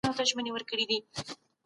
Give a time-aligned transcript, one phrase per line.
[0.01, 0.97] د واک په وسيله سياسي موخې ترلاسه کيږي.